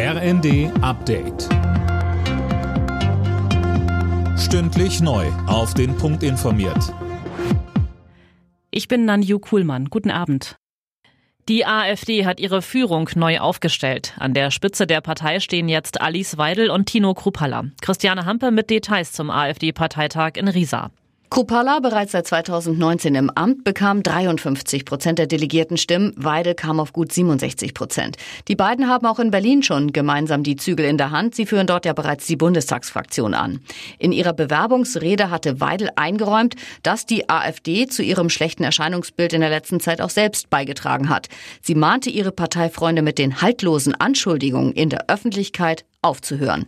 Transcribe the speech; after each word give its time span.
RND 0.00 0.70
Update. 0.80 1.48
Stündlich 4.38 5.00
neu. 5.00 5.26
Auf 5.48 5.74
den 5.74 5.96
Punkt 5.96 6.22
informiert. 6.22 6.94
Ich 8.70 8.86
bin 8.86 9.06
Nanju 9.06 9.40
Kuhlmann. 9.40 9.86
Guten 9.86 10.12
Abend. 10.12 10.54
Die 11.48 11.66
AfD 11.66 12.24
hat 12.26 12.38
ihre 12.38 12.62
Führung 12.62 13.10
neu 13.16 13.40
aufgestellt. 13.40 14.14
An 14.20 14.34
der 14.34 14.52
Spitze 14.52 14.86
der 14.86 15.00
Partei 15.00 15.40
stehen 15.40 15.68
jetzt 15.68 16.00
Alice 16.00 16.38
Weidel 16.38 16.70
und 16.70 16.86
Tino 16.86 17.12
Krupalla. 17.14 17.64
Christiane 17.80 18.24
Hampe 18.24 18.52
mit 18.52 18.70
Details 18.70 19.10
zum 19.10 19.30
AfD-Parteitag 19.30 20.36
in 20.36 20.46
Riesa. 20.46 20.92
Kupala, 21.30 21.80
bereits 21.80 22.12
seit 22.12 22.26
2019 22.26 23.14
im 23.14 23.28
Amt, 23.30 23.62
bekam 23.62 24.02
53 24.02 24.86
Prozent 24.86 25.18
der 25.18 25.26
delegierten 25.26 25.76
Stimmen. 25.76 26.14
Weidel 26.16 26.54
kam 26.54 26.80
auf 26.80 26.94
gut 26.94 27.12
67 27.12 27.74
Prozent. 27.74 28.16
Die 28.48 28.56
beiden 28.56 28.88
haben 28.88 29.06
auch 29.06 29.18
in 29.18 29.30
Berlin 29.30 29.62
schon 29.62 29.92
gemeinsam 29.92 30.42
die 30.42 30.56
Zügel 30.56 30.86
in 30.86 30.96
der 30.96 31.10
Hand. 31.10 31.34
Sie 31.34 31.44
führen 31.44 31.66
dort 31.66 31.84
ja 31.84 31.92
bereits 31.92 32.26
die 32.26 32.36
Bundestagsfraktion 32.36 33.34
an. 33.34 33.60
In 33.98 34.12
ihrer 34.12 34.32
Bewerbungsrede 34.32 35.30
hatte 35.30 35.60
Weidel 35.60 35.90
eingeräumt, 35.96 36.54
dass 36.82 37.04
die 37.04 37.28
AfD 37.28 37.86
zu 37.86 38.02
ihrem 38.02 38.30
schlechten 38.30 38.64
Erscheinungsbild 38.64 39.34
in 39.34 39.42
der 39.42 39.50
letzten 39.50 39.80
Zeit 39.80 40.00
auch 40.00 40.10
selbst 40.10 40.48
beigetragen 40.48 41.10
hat. 41.10 41.28
Sie 41.60 41.74
mahnte 41.74 42.08
ihre 42.08 42.32
Parteifreunde 42.32 43.02
mit 43.02 43.18
den 43.18 43.42
haltlosen 43.42 43.94
Anschuldigungen 43.94 44.72
in 44.72 44.88
der 44.88 45.10
Öffentlichkeit 45.10 45.84
aufzuhören. 46.00 46.66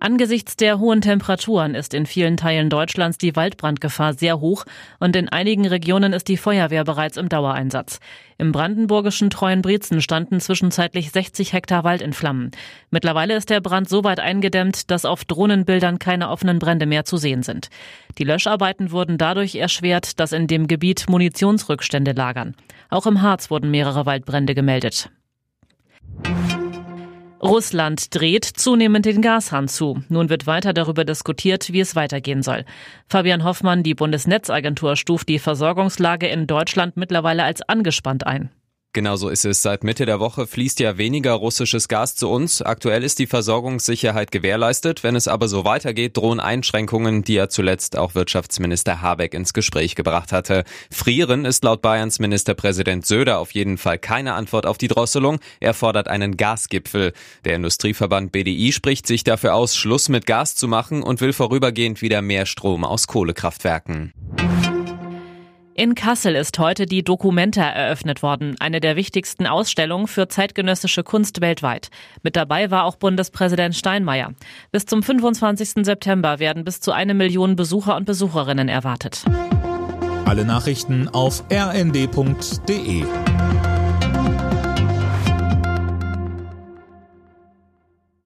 Angesichts 0.00 0.54
der 0.54 0.78
hohen 0.78 1.00
Temperaturen 1.00 1.74
ist 1.74 1.92
in 1.92 2.06
vielen 2.06 2.36
Teilen 2.36 2.70
Deutschlands 2.70 3.18
die 3.18 3.34
Waldbrandgefahr 3.34 4.14
sehr 4.14 4.38
hoch 4.38 4.64
und 5.00 5.16
in 5.16 5.28
einigen 5.28 5.66
Regionen 5.66 6.12
ist 6.12 6.28
die 6.28 6.36
Feuerwehr 6.36 6.84
bereits 6.84 7.16
im 7.16 7.28
Dauereinsatz. 7.28 7.98
Im 8.38 8.52
brandenburgischen 8.52 9.28
Treuenbrietzen 9.28 10.00
standen 10.00 10.38
zwischenzeitlich 10.38 11.10
60 11.10 11.52
Hektar 11.52 11.82
Wald 11.82 12.00
in 12.00 12.12
Flammen. 12.12 12.52
Mittlerweile 12.90 13.34
ist 13.34 13.50
der 13.50 13.60
Brand 13.60 13.88
so 13.88 14.04
weit 14.04 14.20
eingedämmt, 14.20 14.92
dass 14.92 15.04
auf 15.04 15.24
Drohnenbildern 15.24 15.98
keine 15.98 16.30
offenen 16.30 16.60
Brände 16.60 16.86
mehr 16.86 17.04
zu 17.04 17.16
sehen 17.16 17.42
sind. 17.42 17.68
Die 18.18 18.24
Löscharbeiten 18.24 18.92
wurden 18.92 19.18
dadurch 19.18 19.56
erschwert, 19.56 20.20
dass 20.20 20.30
in 20.30 20.46
dem 20.46 20.68
Gebiet 20.68 21.06
Munitionsrückstände 21.08 22.12
lagern. 22.12 22.54
Auch 22.88 23.06
im 23.06 23.20
Harz 23.20 23.50
wurden 23.50 23.72
mehrere 23.72 24.06
Waldbrände 24.06 24.54
gemeldet. 24.54 25.10
Russland 27.40 28.14
dreht 28.14 28.44
zunehmend 28.44 29.06
den 29.06 29.22
Gashahn 29.22 29.68
zu. 29.68 30.02
Nun 30.08 30.28
wird 30.28 30.46
weiter 30.46 30.72
darüber 30.72 31.04
diskutiert, 31.04 31.72
wie 31.72 31.80
es 31.80 31.94
weitergehen 31.94 32.42
soll. 32.42 32.64
Fabian 33.08 33.44
Hoffmann, 33.44 33.82
die 33.82 33.94
Bundesnetzagentur, 33.94 34.96
stuft 34.96 35.28
die 35.28 35.38
Versorgungslage 35.38 36.26
in 36.26 36.46
Deutschland 36.46 36.96
mittlerweile 36.96 37.44
als 37.44 37.62
angespannt 37.62 38.26
ein. 38.26 38.50
Genauso 38.94 39.28
ist 39.28 39.44
es. 39.44 39.60
Seit 39.60 39.84
Mitte 39.84 40.06
der 40.06 40.18
Woche 40.18 40.46
fließt 40.46 40.80
ja 40.80 40.96
weniger 40.96 41.34
russisches 41.34 41.88
Gas 41.88 42.16
zu 42.16 42.30
uns. 42.30 42.62
Aktuell 42.62 43.04
ist 43.04 43.18
die 43.18 43.26
Versorgungssicherheit 43.26 44.32
gewährleistet. 44.32 45.04
Wenn 45.04 45.14
es 45.14 45.28
aber 45.28 45.46
so 45.46 45.66
weitergeht, 45.66 46.16
drohen 46.16 46.40
Einschränkungen, 46.40 47.22
die 47.22 47.34
ja 47.34 47.50
zuletzt 47.50 47.98
auch 47.98 48.14
Wirtschaftsminister 48.14 49.02
Habeck 49.02 49.34
ins 49.34 49.52
Gespräch 49.52 49.94
gebracht 49.94 50.32
hatte. 50.32 50.64
Frieren 50.90 51.44
ist 51.44 51.64
laut 51.64 51.82
Bayerns 51.82 52.18
Ministerpräsident 52.18 53.04
Söder 53.04 53.40
auf 53.40 53.50
jeden 53.52 53.76
Fall 53.76 53.98
keine 53.98 54.32
Antwort 54.32 54.64
auf 54.64 54.78
die 54.78 54.88
Drosselung. 54.88 55.38
Er 55.60 55.74
fordert 55.74 56.08
einen 56.08 56.38
Gasgipfel. 56.38 57.12
Der 57.44 57.56
Industrieverband 57.56 58.32
BDI 58.32 58.72
spricht 58.72 59.06
sich 59.06 59.22
dafür 59.22 59.54
aus, 59.54 59.76
Schluss 59.76 60.08
mit 60.08 60.24
Gas 60.24 60.54
zu 60.54 60.66
machen 60.66 61.02
und 61.02 61.20
will 61.20 61.34
vorübergehend 61.34 62.00
wieder 62.00 62.22
mehr 62.22 62.46
Strom 62.46 62.84
aus 62.84 63.06
Kohlekraftwerken. 63.06 64.14
In 65.78 65.94
Kassel 65.94 66.34
ist 66.34 66.58
heute 66.58 66.86
die 66.86 67.04
Documenta 67.04 67.62
eröffnet 67.62 68.20
worden, 68.20 68.56
eine 68.58 68.80
der 68.80 68.96
wichtigsten 68.96 69.46
Ausstellungen 69.46 70.08
für 70.08 70.26
zeitgenössische 70.26 71.04
Kunst 71.04 71.40
weltweit. 71.40 71.90
Mit 72.24 72.34
dabei 72.34 72.72
war 72.72 72.82
auch 72.82 72.96
Bundespräsident 72.96 73.76
Steinmeier. 73.76 74.32
Bis 74.72 74.86
zum 74.86 75.04
25. 75.04 75.84
September 75.84 76.40
werden 76.40 76.64
bis 76.64 76.80
zu 76.80 76.90
eine 76.90 77.14
Million 77.14 77.54
Besucher 77.54 77.94
und 77.94 78.06
Besucherinnen 78.06 78.68
erwartet. 78.68 79.24
Alle 80.24 80.44
Nachrichten 80.44 81.06
auf 81.10 81.44
rnd.de 81.48 83.04